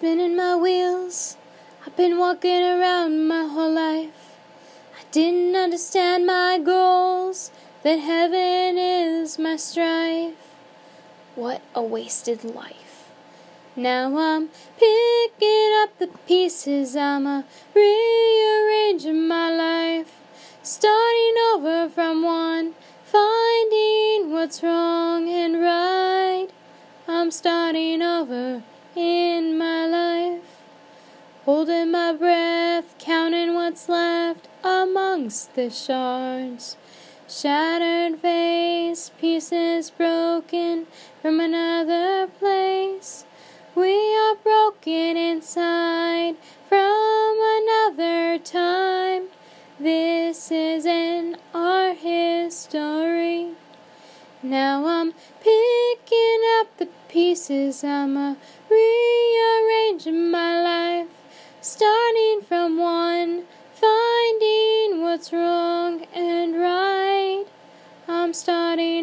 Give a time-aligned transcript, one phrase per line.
[0.00, 1.36] spinning my wheels.
[1.84, 4.32] I've been walking around my whole life.
[4.98, 7.50] I didn't understand my goals,
[7.82, 10.32] that heaven is my strife.
[11.34, 13.10] What a wasted life.
[13.76, 17.44] Now I'm picking up the pieces, I'm a
[17.74, 20.12] rearranging my life.
[20.62, 22.72] Starting over from one,
[23.04, 26.48] finding what's wrong and right.
[27.06, 28.62] I'm starting over
[28.96, 30.42] in my life.
[31.44, 36.76] Holding my breath, counting what's left amongst the shards.
[37.28, 40.86] Shattered vase, pieces broken
[41.22, 43.24] from another place.
[43.74, 46.36] We are broken inside
[46.68, 49.28] from another time.
[49.78, 53.54] This is in our history.
[54.42, 55.12] Now I'm
[55.44, 55.89] the
[57.50, 58.36] pieces, I'm a
[58.70, 61.08] rearranging my life,
[61.60, 67.46] starting from one, finding what's wrong and right.
[68.06, 68.99] I'm starting.